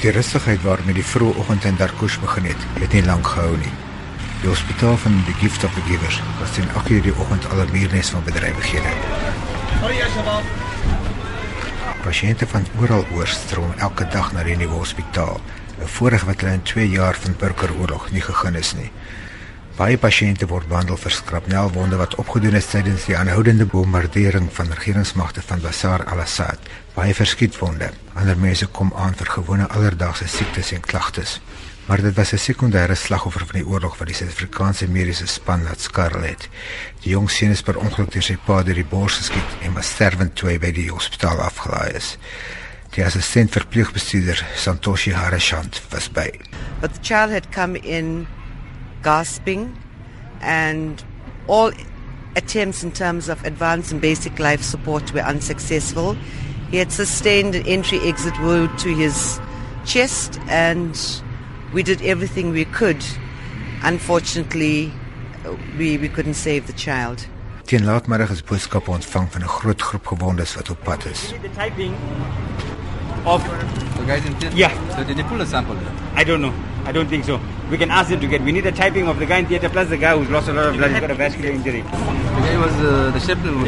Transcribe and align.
Die 0.00 0.10
rustigheid 0.10 0.62
waarmee 0.64 0.94
die 0.96 1.04
vroeë 1.04 1.34
oggend 1.36 1.64
in 1.68 1.76
Darkush 1.76 2.14
begin 2.22 2.46
het, 2.48 2.62
het 2.80 2.94
nie 2.96 3.02
lank 3.04 3.26
gehou 3.28 3.56
nie. 3.60 3.72
Die 4.40 4.48
hospitaal 4.48 4.94
van 4.96 5.18
die 5.26 5.34
Gift 5.42 5.64
of 5.64 5.74
the 5.76 5.82
Givers 5.84 6.22
was 6.38 6.54
teen 6.56 6.70
8:00 6.72 7.02
die 7.04 7.12
oggend 7.12 7.44
al 7.50 7.60
'n 7.60 7.72
muurnes 7.72 8.08
van 8.08 8.24
bedrywighede. 8.24 8.92
Pasiënte 12.02 12.46
van 12.46 12.64
oral 12.80 13.04
oorstroom 13.12 13.72
elke 13.76 14.08
dag 14.08 14.32
na 14.32 14.42
die 14.42 14.56
nuwe 14.56 14.80
hospitaal, 14.80 15.40
'n 15.80 15.86
voorreg 15.86 16.24
wat 16.24 16.40
hulle 16.40 16.52
in 16.52 16.62
2 16.62 16.88
jaar 16.88 17.16
van 17.20 17.36
burgeroorlog 17.36 18.10
nie 18.10 18.22
gegee 18.22 18.58
is 18.58 18.72
nie. 18.74 18.90
Baie 19.80 19.96
pasiënte 19.96 20.44
word 20.44 20.68
behandel 20.68 20.98
vir 21.00 21.14
skrapnelwonde 21.16 21.96
wat 21.96 22.18
opgedoen 22.20 22.58
is 22.58 22.66
tydens 22.68 23.06
die 23.08 23.14
aanhoudende 23.16 23.64
bombardering 23.64 24.50
van 24.52 24.74
regeringsmagte 24.76 25.40
van 25.40 25.62
Bashar 25.64 26.04
al-Assad. 26.04 26.68
Baie 26.92 27.14
verskietwonde. 27.16 27.88
Ander 28.12 28.36
mense 28.36 28.68
kom 28.76 28.92
aan 28.92 29.16
vir 29.16 29.30
gewone 29.38 29.68
alledaagse 29.72 30.28
siektes 30.28 30.74
en 30.76 30.84
klagtes 30.84 31.38
maar 31.90 32.02
dit 32.02 32.14
was 32.14 32.32
'n 32.32 32.38
sekondêre 32.38 32.94
slagoffer 32.94 33.46
van 33.46 33.60
die 33.60 33.66
oorlog 33.66 33.96
wat 33.98 34.06
die 34.06 34.14
Suid-Afrikaanse 34.16 34.88
mediese 34.88 35.26
span 35.26 35.62
laat 35.62 35.80
skarrel 35.80 36.22
het. 36.22 36.48
Die 37.02 37.10
jong 37.10 37.30
seun 37.30 37.50
is 37.50 37.62
per 37.62 37.76
ongeluk 37.76 38.12
deur 38.12 38.22
sy 38.22 38.36
pa 38.46 38.62
deur 38.62 38.74
die 38.74 38.84
bors 38.84 39.16
geskiet 39.16 39.50
en 39.62 39.72
was 39.72 39.90
sterwend 39.90 40.34
toe 40.34 40.48
hy 40.50 40.58
by 40.58 40.72
die 40.72 40.90
hospitaal 40.90 41.40
afgelaai 41.40 41.96
is. 41.96 42.18
Die 42.90 43.04
assistent 43.04 43.50
verpleegbestuurder 43.50 44.46
Santoshi 44.54 45.12
Harashant 45.12 45.82
was 45.90 46.08
by. 46.08 46.30
But 46.80 46.94
the 46.94 47.00
child 47.00 47.30
had 47.30 47.50
come 47.50 47.78
in 47.82 48.26
gasping 49.02 49.76
and 50.40 51.04
all 51.46 51.72
attempts 52.36 52.82
in 52.82 52.92
terms 52.92 53.28
of 53.28 53.44
advanced 53.44 53.92
and 53.92 54.00
basic 54.00 54.38
life 54.38 54.62
support 54.62 55.12
were 55.12 55.20
unsuccessful. 55.20 56.14
He 56.70 56.76
had 56.76 56.92
sustained 56.92 57.54
an 57.54 57.66
entry 57.66 57.98
exit 58.00 58.38
wound 58.40 58.78
to 58.80 58.94
his 58.94 59.40
chest 59.84 60.38
and 60.48 60.96
we 61.72 61.82
did 61.82 62.00
everything 62.02 62.52
we 62.52 62.64
could. 62.64 63.04
Unfortunately, 63.82 64.92
we, 65.78 65.98
we 65.98 66.08
couldn't 66.08 66.34
save 66.34 66.66
the 66.66 66.72
child. 66.72 67.26
Teen 67.64 67.84
laatmiddag 67.84 68.30
is 68.30 68.42
boodskappe 68.42 68.90
ontvang 68.90 69.28
van 69.30 69.42
'n 69.42 69.48
groot 69.48 69.82
groep 69.82 70.06
gewondes 70.06 70.54
wat 70.54 70.70
op 70.70 70.82
pad 70.82 71.04
is. 71.06 71.34
The 71.42 71.50
typing 71.54 71.94
of 73.24 73.42
The 74.00 74.06
guys 74.06 74.24
in 74.24 74.34
theatre? 74.36 74.56
Yeah. 74.56 74.96
So 74.96 75.04
did 75.04 75.16
they 75.16 75.22
pull 75.24 75.40
a 75.40 75.46
sample? 75.46 75.76
I 76.14 76.24
don't 76.24 76.40
know. 76.40 76.54
I 76.84 76.92
don't 76.92 77.08
think 77.08 77.24
so. 77.24 77.38
We 77.70 77.78
can 77.78 77.90
ask 77.90 78.10
them 78.10 78.20
to 78.20 78.26
get. 78.26 78.42
We 78.42 78.50
need 78.50 78.66
a 78.66 78.72
typing 78.72 79.06
of 79.06 79.18
the 79.20 79.26
guy 79.26 79.38
in 79.38 79.46
theater 79.46 79.68
plus 79.68 79.88
the 79.88 79.96
guy 79.96 80.16
who's 80.16 80.28
lost 80.28 80.48
a 80.48 80.52
lot 80.52 80.66
of 80.66 80.76
blood. 80.76 80.90
He's 80.90 81.00
got 81.00 81.10
a 81.10 81.14
vascular 81.14 81.50
injury. 81.50 81.82
The 81.82 82.42
guy 82.46 82.56
was 82.58 82.74
uh, 82.82 83.12
the 83.14 83.20
chaplain. 83.20 83.62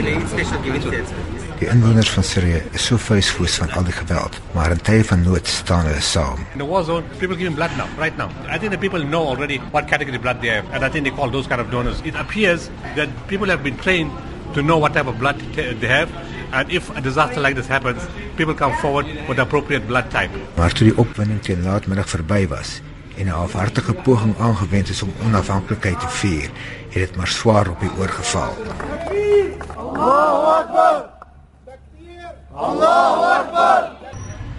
Die 1.62 1.68
inwoners 1.70 2.08
van 2.10 2.24
Sirië 2.24 2.62
is 2.72 2.84
so 2.84 2.96
vuisvoets 2.98 3.54
van 3.54 3.70
al 3.70 3.84
die 3.84 3.92
geweld, 3.92 4.38
maar 4.54 4.70
in 4.70 4.80
tye 4.82 5.04
van 5.04 5.22
nood 5.22 5.46
staan 5.46 5.86
hulle 5.86 6.00
saam. 6.00 6.40
In 6.52 6.58
the 6.58 6.66
war 6.66 6.82
zone, 6.84 7.04
people 7.20 7.36
giving 7.36 7.54
blood 7.54 7.70
now, 7.76 7.86
right 7.98 8.16
now. 8.16 8.28
I 8.50 8.58
think 8.58 8.72
the 8.72 8.78
people 8.78 9.04
know 9.04 9.22
already 9.28 9.60
what 9.70 9.86
category 9.86 10.18
blood 10.18 10.40
they 10.40 10.50
have, 10.50 10.66
and 10.72 10.84
I 10.84 10.90
think 10.90 11.04
they 11.06 11.14
call 11.14 11.30
those 11.30 11.46
kind 11.46 11.60
of 11.60 11.70
donors. 11.70 12.02
It 12.04 12.16
appears 12.16 12.68
that 12.96 13.08
people 13.28 13.46
have 13.46 13.62
been 13.62 13.76
trained 13.76 14.10
to 14.54 14.62
know 14.62 14.78
what 14.78 14.92
type 14.94 15.06
of 15.06 15.20
blood 15.22 15.38
they 15.54 15.86
have, 15.86 16.10
and 16.50 16.70
if 16.70 16.90
a 16.96 17.00
disaster 17.00 17.40
like 17.40 17.54
this 17.54 17.68
happens, 17.68 18.02
people 18.36 18.54
come 18.54 18.74
forward 18.82 19.06
with 19.28 19.36
the 19.36 19.42
appropriate 19.42 19.86
blood 19.86 20.10
type. 20.10 20.30
Maar 20.56 20.72
toe 20.72 20.90
die 20.90 20.98
opwinding 20.98 21.42
teen 21.42 21.62
laatmiddag 21.62 22.08
verby 22.08 22.48
was 22.48 22.80
en 23.16 23.26
'n 23.26 23.28
halfhartige 23.28 23.92
poging 23.92 24.34
aangewend 24.38 24.88
is 24.88 25.02
om 25.02 25.12
onafhanklikheid 25.24 26.00
te 26.00 26.08
vier, 26.08 26.50
het 26.88 26.92
dit 26.92 27.16
maar 27.16 27.26
swaar 27.28 27.68
op 27.68 27.80
die 27.80 27.90
oor 27.98 28.08
geval. 28.08 28.52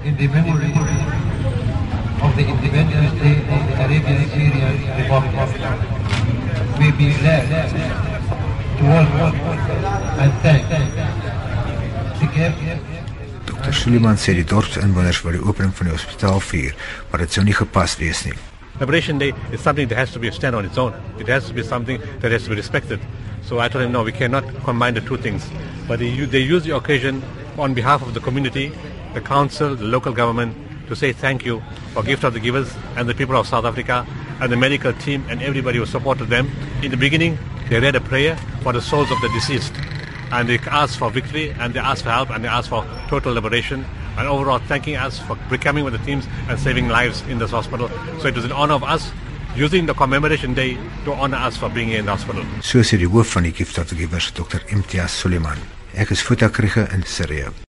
in 0.04 0.18
the 0.18 0.28
memory 0.28 0.74
of 2.22 2.36
the 2.36 2.46
Independence 2.46 3.14
Day 3.24 3.38
of 3.40 3.62
the 3.68 3.76
Arabian 3.84 4.30
Syrian 4.32 4.76
Republic. 5.00 5.50
We 6.78 6.92
be 6.98 7.14
glad 7.14 7.48
to 8.78 8.84
welcome 8.84 9.40
and 10.20 10.32
thank 10.42 10.68
the 12.20 13.13
Dr. 13.46 13.74
Sooliman 13.76 14.16
sê 14.16 14.34
die 14.38 14.46
dorpsinwoners 14.48 15.20
wil 15.26 15.38
die 15.38 15.44
opening 15.44 15.74
van 15.76 15.90
die 15.90 15.94
hospitaal 15.96 16.40
vier, 16.40 16.76
maar 17.12 17.24
dit 17.24 17.36
sou 17.36 17.44
nie 17.44 17.56
gepas 17.56 17.98
wees 18.00 18.24
nie. 18.28 18.36
Liberation 18.80 19.20
Day 19.20 19.34
is 19.52 19.62
something 19.62 19.88
that 19.88 19.98
has 19.98 20.12
to 20.12 20.20
be 20.20 20.28
a 20.28 20.32
stand 20.32 20.56
on 20.56 20.66
its 20.66 20.78
own. 20.78 20.94
It 21.20 21.28
has 21.28 21.46
to 21.48 21.54
be 21.54 21.64
something 21.64 22.02
that 22.22 22.32
has 22.32 22.44
to 22.44 22.50
be 22.50 22.56
respected. 22.56 23.00
So 23.44 23.60
I 23.60 23.68
told 23.68 23.84
him, 23.84 23.92
no, 23.92 24.04
we 24.04 24.12
cannot 24.12 24.44
combine 24.64 24.96
the 24.96 25.02
two 25.02 25.18
things. 25.18 25.46
But 25.88 26.00
they, 26.00 26.10
they 26.10 26.40
use 26.40 26.64
the 26.64 26.76
occasion 26.76 27.22
on 27.58 27.74
behalf 27.74 28.02
of 28.02 28.14
the 28.14 28.20
community, 28.20 28.72
the 29.14 29.22
council, 29.22 29.76
the 29.76 29.86
local 29.86 30.14
government, 30.14 30.58
to 30.88 30.96
say 30.96 31.14
thank 31.14 31.46
you 31.46 31.62
for 31.94 32.04
Gift 32.04 32.24
of 32.24 32.34
the 32.34 32.40
Givers 32.40 32.74
and 32.96 33.08
the 33.08 33.14
people 33.14 33.36
of 33.36 33.48
South 33.48 33.66
Africa 33.66 34.08
and 34.42 34.52
the 34.52 34.58
medical 34.58 34.94
team 34.94 35.24
and 35.30 35.42
everybody 35.42 35.78
who 35.78 35.86
supported 35.86 36.30
them. 36.30 36.50
In 36.82 36.92
the 36.92 36.98
beginning, 36.98 37.38
they 37.70 37.80
read 37.80 37.96
a 37.96 38.02
prayer 38.02 38.36
for 38.62 38.74
the 38.74 38.82
souls 38.82 39.12
of 39.12 39.22
the 39.22 39.30
deceased. 39.30 39.74
And 40.34 40.50
they 40.50 40.58
asked 40.82 40.98
for 40.98 41.12
victory 41.12 41.52
and 41.60 41.76
they 41.76 41.80
asked 41.80 42.04
for 42.04 42.10
help 42.10 42.30
and 42.32 42.44
they 42.44 42.50
asked 42.50 42.70
for 42.70 42.84
total 43.08 43.34
liberation 43.34 43.86
and 44.18 44.28
overall 44.28 44.60
thanking 44.60 44.96
us 44.96 45.20
for 45.20 45.36
becoming 45.50 45.84
with 45.86 45.94
the 45.94 46.04
teams 46.06 46.26
and 46.50 46.60
saving 46.60 46.88
lives 46.90 47.22
in 47.30 47.38
this 47.38 47.52
hospital. 47.52 47.88
So 48.20 48.28
it 48.28 48.36
was 48.36 48.46
in 48.46 48.52
honor 48.52 48.74
of 48.74 48.84
us 48.84 49.12
using 49.56 49.86
the 49.86 49.94
commemoration 49.94 50.56
day 50.56 50.78
to 51.06 51.14
honor 51.14 51.38
us 51.38 51.56
for 51.56 51.70
being 51.70 51.90
here 51.90 52.00
in 52.00 52.06
the 52.06 52.16
hospital. 52.18 52.44
So 52.62 52.82
sê 52.82 52.98
die 52.98 53.10
hoof 53.14 53.36
van 53.38 53.46
die 53.46 53.54
Gift 53.54 53.78
of 53.78 53.90
the 53.90 53.96
Givers, 53.96 54.32
Dr. 54.34 54.66
Imtiaz 54.74 55.14
Suliman. 55.22 55.62
Ek 55.94 56.10
is 56.12 56.26
Futa 56.26 56.50
Krige 56.50 56.90
in 56.94 57.06
Sirië. 57.06 57.54